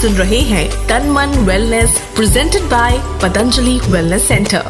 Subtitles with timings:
[0.00, 4.62] सुन रहे हैं तन मन wellness presented by Patanjali wellness centre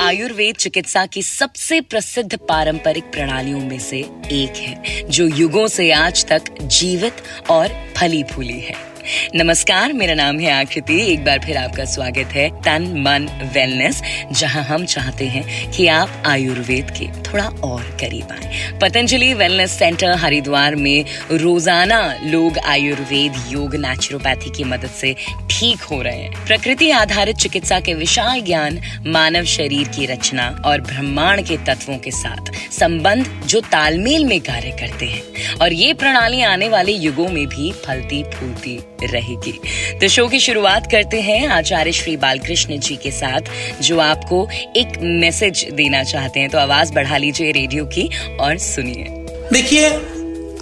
[0.00, 3.98] Ayurveda चिकित्सा की सबसे प्रसिद्ध पारंपरिक प्रणालियों में से
[4.32, 10.38] एक है, जो युगों से आज तक जीवित और फली फूली है। नमस्कार, मेरा नाम
[10.40, 14.00] है आकृति। एक बार फिर आपका स्वागत है तन, मन वेलनेस
[14.32, 20.14] जहाँ हम चाहते हैं कि आप आयुर्वेद के थोड़ा और करीब आए। पतंजलि वेलनेस सेंटर
[20.14, 25.14] हरिद्वार में रोज़ाना लोग आयुर्वेद, योग नेचुरोपैथी की मदद से
[25.50, 30.80] ठीक हो रहे हैं। प्रकृति आधारित चिकित्सा के विशाल ज्ञान, मानव शरीर की रचना और
[30.80, 36.42] ब्रह्मांड के तत्वों के साथ संबंध जो तालमेल में कार्य करते हैं। और ये प्रणाली
[36.42, 39.60] आने वाले युगों में भी फलती, फूलती रहेगी।
[40.00, 43.40] तो शो की शुरुआत करते हैं आचार्य श्री बालकृष्ण जी के साथ,
[43.82, 49.06] जो आपको एक मैसेज देना चाहते हैं। तो आवाज़ बढ़ा लीजिए रेडियो की और सुनिए।
[49.52, 49.88] देखिए,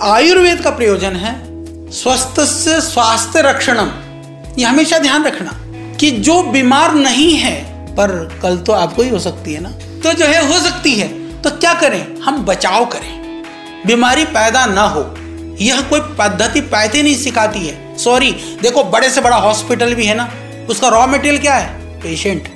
[0.03, 1.53] आयुर्वेद का प्रयोजन है
[1.91, 3.93] स्वस्थ से स्वास्थ्य रक्षणम।
[4.59, 5.51] ये हमेशा ध्यान रखना
[5.97, 9.71] कि जो बीमार नहीं है, पर कल तो आपको ही हो सकती है ना?
[9.71, 12.21] तो जो है, हो सकती है तो क्या करें?
[12.21, 13.43] हम बचाव करें।
[13.87, 15.15] बीमारी पैदा ना हो।
[15.61, 18.31] यह कोई पद्धति पैदे नहीं सिखाती है। सॉरी
[18.63, 20.29] देखो बड़े से बड़ा हॉस्पिटल भी है ना
[20.71, 22.01] उसका रॉ मटेरियल क्या है?
[22.03, 22.49] पेशेंट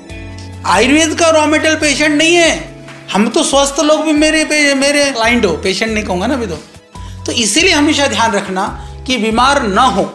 [0.67, 2.55] आयुर्वेद का रॉ मटेरियल पेशेंट नहीं है।
[3.13, 6.47] हम तो स्वस्थ लोग भी मेरे पे, मेरे क्लाइंट हो। पेशेंट नहीं कहूँगा ना अभी
[6.47, 6.59] तो।
[7.27, 8.67] तो इसीलिए हमेशा ध्यान रखना
[9.07, 10.13] कि बीमार ना हो।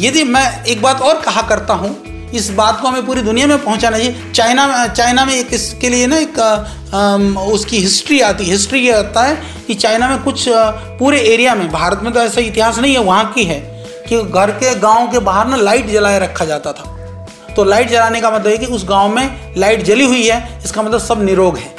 [0.00, 1.96] यदि मैं एक बात और कहा करता हूँ
[2.34, 6.06] इस बात को हमें पूरी दुनिया में पहुंचाना चाहिए। चाइना चाइना में एक इसके लिए
[6.06, 10.44] ना एक आ, उसकी हिस्ट्री आती है। हिस्ट्री ये आता है कि चाइना में कुछ
[10.98, 13.58] पूरे एरिया में भारत में तो ऐसा इतिहास नहीं है वहाँ की है।
[14.08, 16.94] कि घर के गाँव के बाहर ना लाइट जलाए रखा जाता था।
[17.56, 20.82] तो लाइट जलाने का मतलब है कि उस गाँव में लाइट जली हुई है, इसका
[20.82, 21.76] मतलब सब निरोग है।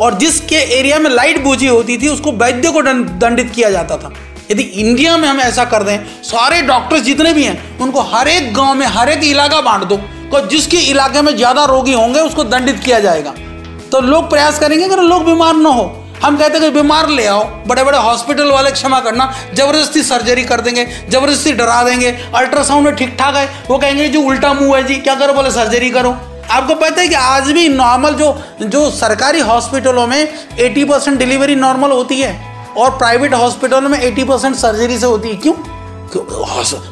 [0.00, 4.12] और जिसके एरिया में लाइट बूझी होती थी, उसको वैद्य को दंडित किया जाता था।
[4.50, 8.52] यदि इंडिया में हम ऐसा कर दें, सारे डॉक्टर्स जितने भी हैं, उनको हर एक
[8.54, 9.96] गाँव में, हर एक इलाका बांट दो।
[10.30, 13.34] तो जिसके इलाके में ज़्यादा रोगी होंगे, उसको दंडित किया जाएगा।
[13.92, 15.84] तो लोग प्रयास करेंगे अगर लोग बीमार ना हो
[16.22, 20.44] हम कहते हैं कि बीमार ले आओ बड़े बड़े हॉस्पिटल वाले क्षमा करना, ज़बरदस्ती सर्जरी
[20.44, 24.76] कर देंगे, ज़बरदस्ती डरा देंगे अल्ट्रासाउंड में ठीक ठाक है, वो कहेंगे जो उल्टा मुँह
[24.76, 26.16] है जी, क्या करो बोले सर्जरी करो।
[26.50, 31.54] आपको पता है कि आज भी नॉर्मल जो जो सरकारी हॉस्पिटलों में 80 परसेंट डिलीवरी
[31.56, 32.34] नॉर्मल होती है,
[32.76, 35.54] और प्राइवेट हॉस्पिटल में 80 परसेंट सर्जरी से होती है, क्यों?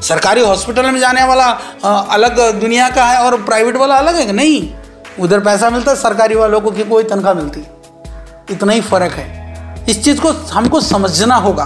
[0.02, 1.46] सरकारी हॉस्पिटल में जाने वाला
[1.84, 4.62] अलग दुनिया का है और प्राइवेट वाला अलग है नहीं?
[5.20, 7.64] उधर पैसा मिलता है, सरकारी वालों को कि कोई तनख्वाह मिलती?
[8.52, 11.64] इतना ही फ़र्क है। इस चीज़ को हमको समझना होगा।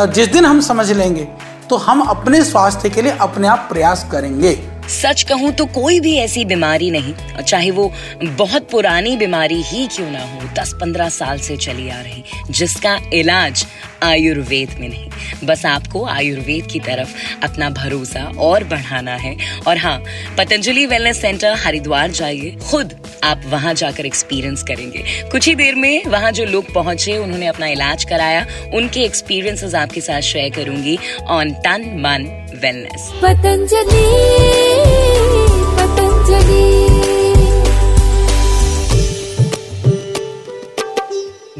[0.00, 1.28] और जिस दिन हम समझ लेंगे
[1.70, 4.52] तो हम अपने स्वास्थ्य के लिए अपने आप प्रयास करेंगे।
[4.92, 7.92] सच कहूँ तो कोई भी ऐसी बीमारी नहीं, और चाहे वो
[8.22, 12.98] बहुत पुरानी बीमारी ही क्यों ना हो दस पंद्रह साल से चली आ रही, जिसका
[13.14, 13.66] इलाज
[14.02, 15.08] आयुर्वेद में नहीं।
[15.44, 17.14] बस आपको आयुर्वेद की तरफ़
[17.44, 19.36] अपना भरोसा और बढ़ाना है।
[19.66, 19.98] और हाँ
[20.38, 26.04] पतंजलि वेलनेस सेंटर हरिद्वार जाइए। खुद आप वहाँ जाकर एक्सपीरियंस करेंगे। कुछ ही देर में
[26.06, 31.52] वहाँ जो लोग पहुँचे, उन्होंने अपना इलाज कराया। उनके एक्सपीरियंसेस आपके साथ शेयर करूँगी ऑन
[31.64, 32.28] टन मन
[32.62, 34.49] वेलनेस पतंजलि।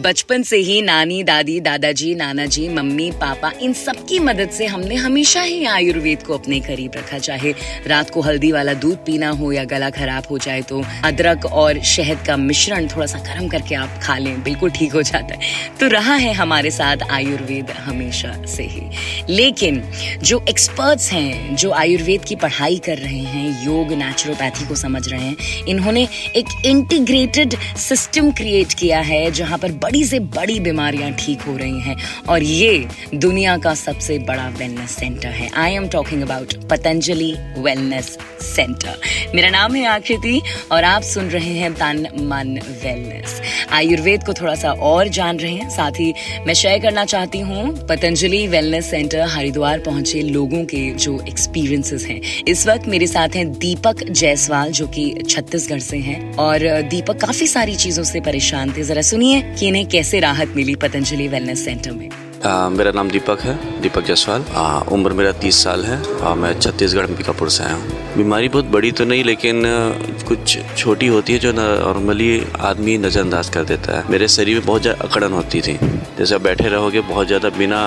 [0.01, 4.67] बचपन से ही नानी, दादी, दादाजी नाना जी मम्मी, पापा, इन सब की मदद से
[4.67, 7.53] हमने हमेशा ही आयुर्वेद को अपने करीब रखा। चाहे
[7.87, 11.83] रात को हल्दी वाला दूध पीना हो या गला खराब हो जाए तो अदरक और
[11.85, 15.41] शहद का मिश्रण थोड़ा सा गर्म करके आप खा लें, बिल्कुल ठीक हो जाता है।
[15.81, 19.83] तो रहा है हमारे साथ आयुर्वेद हमेशा से ही। लेकिन
[20.23, 25.21] जो एक्सपर्ट्स हैं, जो आयुर्वेद की पढ़ाई कर रहे हैं, योग नेचुरोपैथी को समझ रहे
[25.21, 31.41] हैं, इन्होंने एक इंटीग्रेटेड सिस्टम क्रिएट किया है, जहाँ पर बड़ी से बड़ी बीमारियाँ ठीक
[31.41, 31.97] हो रही हैं।
[32.29, 38.19] और ये दुनिया का सबसे बड़ा वेलनेस सेंटर है। I am talking about Patanjali wellness
[38.43, 39.01] centre
[39.35, 40.41] मेरा नाम है आकृति
[40.73, 43.41] और आप सुन रहे हैं तन मन वेलनेस
[43.73, 46.13] आयुर्वेद को थोड़ा सा और जान रहे हैं। साथ ही
[46.47, 52.21] मैं शेयर करना चाहती हूँ पतंजलि वेलनेस सेंटर हरिद्वार पहुँचे लोगों के जो एक्सपीरियंसेस हैं।
[52.49, 57.47] इस वक्त मेरे साथ हैं दीपक जायसवाल जो कि छत्तीसगढ़ से हैं। और, दीपक, काफ़ी
[57.47, 61.93] सारी चीज़ों से परेशान थे। जरा सुनिए कि इन्हें कैसे राहत मिली पतंजलि वेलनेस सेंटर
[61.93, 62.09] में?
[62.45, 64.45] आ, मेरा नाम दीपक है दीपक जायसवाल।
[64.93, 68.91] उम्र मेरा तीस साल है। आ, मैं छत्तीसगढ़ अंबिकापुर से आया हूँ। बीमारी बहुत बड़ी
[68.93, 69.63] तो नहीं लेकिन
[70.29, 72.31] कुछ छोटी होती है जो नॉर्मली
[72.63, 75.79] आदमी नज़रअंदाज कर देता है। मेरे शरीर में बहुत ज़्यादा अकड़न होती थी।
[76.19, 77.81] जैसे आप बैठे रहोगे बहुत ज़्यादा बिना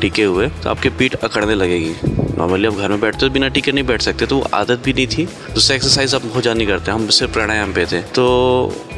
[0.00, 1.94] टिके हुए तो आपकी पीठ अकड़ने लगेगी।
[2.38, 5.06] नॉर्मली अब घर में बैठते बिना टीके नहीं बैठ सकते तो वो आदत भी नहीं
[5.08, 5.24] थी।
[5.54, 8.24] दूसरा एक्सरसाइज अब बहुत नहीं करते हम सिर्फ़ प्राणायाम पे थे। तो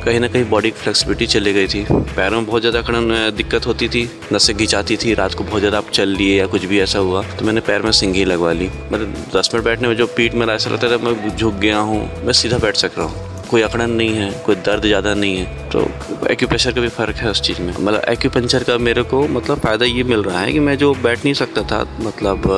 [0.05, 3.67] कहीं ना कहीं बॉडी की फ्लेक्सिबिलिटी चली गई थी। पैरों में बहुत ज़्यादा खड़न, दिक्कत
[3.67, 6.81] होती थी, नसें घिंचाती थी, रात को बहुत ज़्यादा आप चल लिए या कुछ भी
[6.81, 10.07] ऐसा हुआ तो मैंने पैर में सिंगी लगवा ली। मतलब दस मिनट बैठने में जो
[10.09, 13.34] पीठ में ऐसा लगता था, मैं झुक गया हूँ, मैं सीधा बैठ सक रहा हूँ।
[13.45, 15.81] कोई अकड़न नहीं है, कोई दर्द ज़्यादा नहीं है तो
[16.31, 19.85] एक्यूप्रेशर का भी फ़र्क है उस चीज़ में। मतलब एक्यूपंचर का मेरे को मतलब फ़ायदा
[19.87, 22.49] ये मिल रहा है कि मैं जो बैठ नहीं सकता था मतलब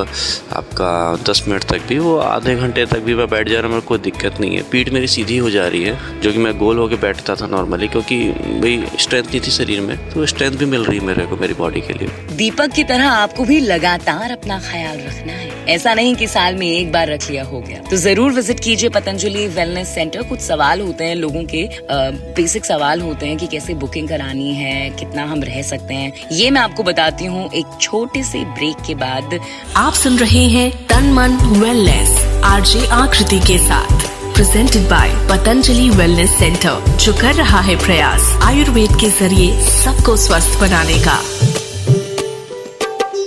[0.52, 0.90] आपका
[1.28, 3.86] दस मिनट तक भी, वो आधे घंटे तक भी मैं बैठ जा रहा हूँ, मेरे
[3.86, 6.78] कोई दिक्कत नहीं है। पीठ मेरी सीधी हो जा रही है, जो कि मैं गोल
[6.78, 8.22] होकर बैठता था नॉर्मली क्योंकि
[8.60, 11.54] भाई स्ट्रेंथ नहीं थी शरीर में तो स्ट्रेंथ भी मिल रही है मेरे को, मेरी
[11.54, 16.14] बॉडी के लिए। दीपक की तरह आपको भी लगातार अपना ख्याल रखना है। ऐसा नहीं
[16.16, 19.94] कि साल में एक बार रख लिया हो गया। तो ज़रूर विज़िट कीजिए पतंजलि वेलनेस
[19.94, 21.68] सेंटर कुछ सवाल होते हैं लोगों के
[22.34, 26.50] बेसिक सवाल होते हैं कि कैसे बुकिंग करानी है कितना हम रह सकते हैं। ये
[26.50, 29.38] मैं आपको बताती हूँ एक छोटे से ब्रेक के बाद।
[29.76, 32.10] आप सुन रहे हैं तन मन वेलनेस
[32.44, 38.96] आरजे आकृति के साथ। Presented by Patanjali wellness centre जो कर रहा है प्रयास आयुर्वेद
[39.00, 41.18] के ज़रिए सबको स्वस्थ बनाने का।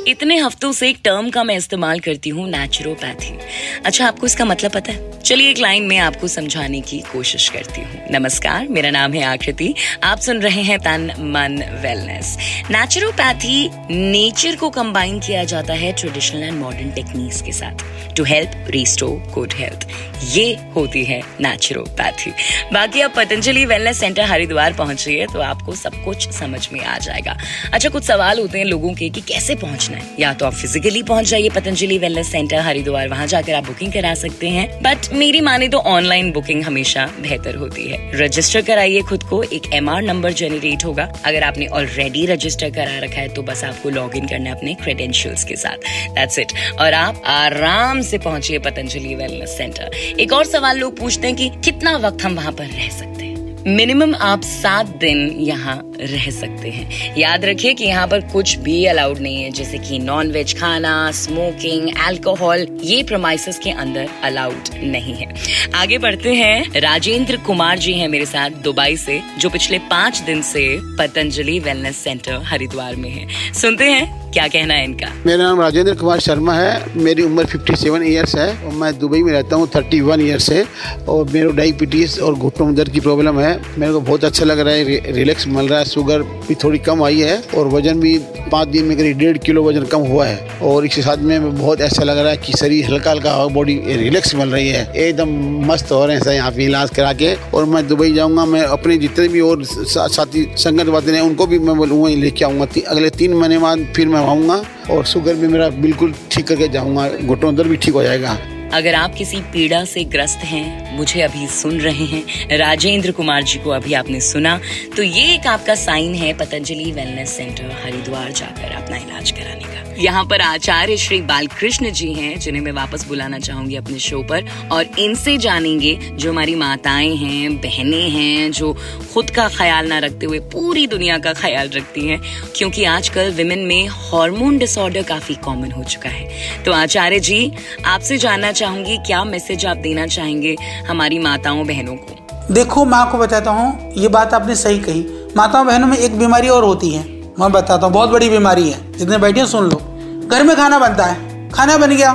[0.08, 3.38] इतने हफ्तों से एक टर्म का मैं इस्तेमाल करती हूँ नेचुरोपैथी
[3.86, 5.08] अच्छा आपको इसका मतलब पता है?
[5.20, 9.74] चलिए, एक लाइन में आपको समझाने की कोशिश करती हूँ। नमस्कार, मेरा नाम है आकृति।
[10.04, 12.38] आप सुन रहे हैं तन, मन वेलनेस
[12.72, 18.66] नेचुरोपैथी नेचर को कंबाइन किया जाता है ट्रेडिशनल एंड मॉडर्न टेक्निक्स के साथ। To help
[18.70, 19.88] restore good health
[20.30, 22.32] ये होती है नेचुरोपैथी
[22.74, 26.80] बाकी आप पतंजलि वेलनेस सेंटर हरिद्वार पहुँच रही है तो आपको सब कुछ समझ में
[26.82, 27.38] आ जाएगा।
[27.74, 30.04] अच्छा कुछ सवाल होते हैं लोगों के कि कैसे पहुँचना है?
[30.20, 34.14] या तो आप फिजिकली पहुँच जाइए पतंजलि वेलनेस सेंटर हरिद्वार, वहाँ जाकर आप बुकिंग करा
[34.14, 39.24] सकते हैं। बट मेरी माने तो ऑनलाइन बुकिंग हमेशा बेहतर होती है। रजिस्टर कराइए खुद
[39.24, 43.64] को, एक एमआर नंबर जेनरेट होगा। अगर आपने ऑलरेडी रजिस्टर करा रखा है तो बस
[43.64, 48.18] आपको लॉग इन करना है अपने क्रेडेंशियल्स के साथ। दैट्स इट और आप आराम से
[48.18, 52.52] पहुंचिए पतंजलि वेलनेस सेंटर एक और सवाल लोग पूछते हैं कि कितना वक्त हम वहाँ
[52.52, 53.29] पर रह सकते हैं?
[53.68, 58.86] मिनिमम आप सात दिन यहाँ रह सकते हैं। याद रखिए कि यहाँ पर कुछ भी
[58.86, 64.70] अलाउड नहीं है, जैसे कि नॉन वेज खाना स्मोकिंग अल्कोहल ये प्रोमाइसिस के अंदर अलाउड
[64.84, 65.36] नहीं है।
[65.76, 70.42] आगे बढ़ते हैं। राजेंद्र कुमार जी हैं मेरे साथ दुबई से, जो पिछले पाँच दिन
[70.42, 70.68] से
[70.98, 75.08] पतंजलि वेलनेस सेंटर हरिद्वार में है। सुनते हैं। क्या कहना है इनका?
[75.26, 79.22] मेरा नाम राजेंद्र कुमार शर्मा है। मेरी उम्र 57 सेवन ईयर्स है और मैं दुबई
[79.24, 80.64] में रहता हूँ 31 इयर्स से।
[81.10, 84.60] और मेरे डायबिटीज़ और घुटनों में दर्द की प्रॉब्लम है। मेरे को बहुत अच्छा लग
[84.60, 88.18] रहा है रिलैक्स मिल रहा है। शुगर भी थोड़ी कम आई है और वज़न भी
[88.52, 91.82] पाँच दिन में करीब डेढ़ किलो वज़न कम हुआ है। और इसके साथ में बहुत
[91.82, 95.30] ऐसा लग रहा है कि शरीर हल्का हल्का बॉडी रिलैक्स मिल रही है। एकदम
[95.66, 98.62] मस्त हो रहे हैं सर यहाँ पे इलाज करा के। और मैं दुबई जाऊँगा, मैं
[98.64, 103.10] अपने जितने भी और साथी संगत वाते हैं, उनको भी मैं बोलूँगा, लेके आऊँगा। अगले
[103.12, 104.62] तीन महीने बाद फिर मैं आऊँगा
[104.92, 108.38] और शुगर भी मेरा बिल्कुल ठीक करके जाऊँगा, घुटनों अंदर भी ठीक हो जाएगा।
[108.74, 113.60] अगर आप किसी पीड़ा से ग्रस्त हैं, मुझे अभी सुन रहे हैं, राजेंद्र कुमार जी
[113.60, 114.60] को अभी आपने सुना
[114.98, 119.78] तो ये एक आपका साइन है, पतंजलि वेलनेस सेंटर हरिद्वार जाकर अपना इलाज कराने का।
[120.00, 124.46] यहाँ पर आचार्य श्री बालकृष्ण जी हैं, जिन्हें मैं वापस बुलाना चाहूँगी अपने शो पर,
[124.72, 128.72] और इनसे जानेंगे जो हमारी माताएँ हैं, बहनें हैं, जो
[129.14, 132.22] खुद का ख्याल ना रखते हुए पूरी दुनिया का ख्याल रखती हैं,
[132.56, 137.52] क्योंकि आजकल विमेन में हार्मोन डिसऑर्डर काफ़ी कॉमन हो चुका है। तो आचार्य जी,
[137.86, 140.56] आपसे जानना चाहूँगी, क्या मैसेज आप देना चाहेंगे
[140.90, 142.54] हमारी माताओं बहनों को?
[142.54, 145.06] देखो, मैं आपको बताता हूँ, ये बात आपने सही कही।
[145.38, 147.04] माताओं बहनों में एक बीमारी और होती है।
[147.40, 149.82] मैं बताता हूँ, बहुत बड़ी बीमारी है। जितने बैठे सुन लो।
[150.28, 152.14] घर में खाना बनता है। खाना बन गया।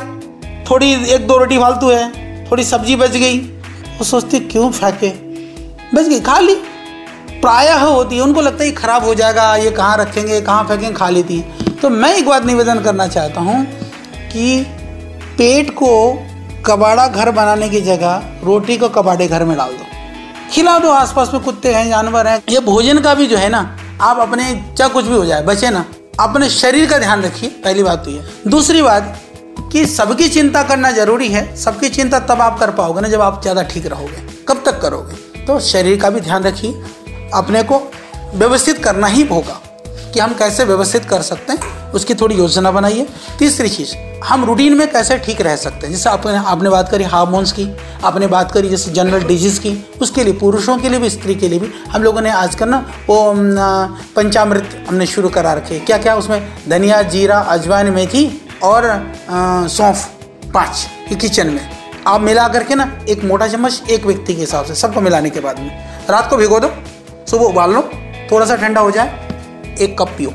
[0.71, 2.05] थोड़ी, एक दो रोटी फालतू है।
[2.51, 3.39] थोड़ी सब्ज़ी बच गई।
[3.99, 5.11] वो सोचते, क्यों फेंके?
[5.97, 6.55] बच गई, खा ली।
[7.41, 11.09] प्रायः होती है। उनको लगता है खराब हो जाएगा। ये कहाँ रखेंगे, कहाँ फेंकेंगे, खा
[11.09, 13.65] लेती है। तो मैं एक बात निवेदन करना चाहता हूँ
[14.33, 14.67] कि
[15.39, 15.93] पेट को
[16.67, 19.85] कबाड़ा घर बनाने की जगह रोटी को कबाड़े घर में डाल दो।
[20.53, 23.61] खिला दो, आसपास में कुत्ते हैं, जानवर हैं। ये भोजन का भी जो है ना,
[24.01, 24.45] आप अपने
[24.79, 25.85] चाहे कुछ भी हो जाए बचे ना।
[26.21, 29.17] अपने शरीर का ध्यान रखिए, पहली बात तो ये। दूसरी बात
[29.73, 33.41] कि सबकी चिंता करना ज़रूरी है। सबकी चिंता तब आप कर पाओगे ना जब आप
[33.43, 35.45] ज़्यादा ठीक रहोगे। कब तक करोगे?
[35.47, 36.83] तो शरीर का भी ध्यान रखिए।
[37.35, 37.83] अपने को
[38.35, 39.61] व्यवस्थित करना ही होगा
[40.15, 43.07] कि हम कैसे व्यवस्थित कर सकते हैं, उसकी थोड़ी योजना बनाइए।
[43.39, 43.95] तीसरी चीज़
[44.25, 45.93] हम रूटीन में कैसे ठीक रह सकते हैं?
[45.95, 47.69] जैसे आपने आपने बात करी हार्मोन्स की,
[48.05, 51.49] आपने बात करी जैसे जनरल डिज़ीज़ की, उसके लिए, पुरुषों के लिए भी, स्त्री के
[51.49, 52.79] लिए भी, हम लोगों ने आजकल ना
[53.09, 53.33] वो
[54.17, 56.49] पंचामृत हमने शुरू करा रखे क्या क्या उसमें?
[56.69, 58.25] धनिया, जीरा, अजवाइन, मेथी
[58.63, 58.89] और
[59.69, 60.09] सौंफ,
[60.55, 61.69] पाँच किचन में।
[62.07, 65.41] आप मिला करके ना एक मोटा चम्मच एक व्यक्ति के हिसाब से, सबको मिलाने के
[65.41, 65.71] बाद में।
[66.11, 66.73] रात को भिगो दो,
[67.31, 67.89] सुबह उबाल लो,
[68.33, 70.31] थोड़ा सा ठंडा हो जाए, एक कप पियो।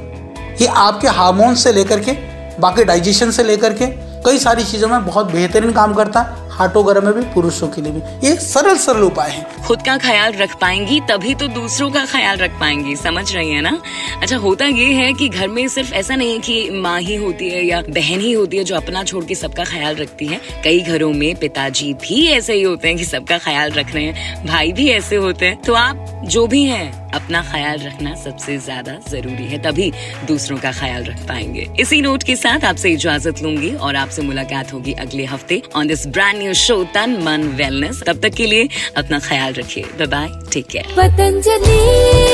[0.62, 2.28] ये आपके हार्मोन से लेकर के
[2.60, 3.86] बाकी डाइजेशन से लेकर के
[4.24, 7.82] कई सारी चीज़ों में बहुत बेहतरीन काम करता है। हार्ट वगैरह में भी, पुरुषों के
[7.82, 11.89] लिए भी। ये सरल सरल उपाय है। खुद का ख्याल रख पाएँगी, तभी तो दूसरों
[11.92, 13.78] का ख्याल रख पाएँगी। समझ रही है ना?
[14.22, 17.50] अच्छा होता ये है कि घर में सिर्फ़ ऐसा नहीं है कि माँ ही होती
[17.50, 20.80] है या बहन ही होती है जो अपना छोड़ के सबका ख्याल रखती है। कई
[20.80, 24.72] घरों में पिताजी भी ऐसे ही होते हैं कि सबका ख्याल रख रहे हैं, भाई
[24.72, 29.46] भी ऐसे होते हैं। तो आप जो भी हैं अपना ख्याल रखना सबसे ज़्यादा ज़रूरी
[29.46, 29.92] है, तभी
[30.28, 34.74] दूसरों का ख्याल रख पाएँगे। इसी नोट के साथ आपसे इजाज़त लूँगी और आपसे मुलाकात
[34.74, 38.68] होगी अगले हफ़्ते on this brand new show तन मन वेलनेस तब तक के लिए
[38.98, 42.28] अपना ख्याल रखिए। Bye bye take care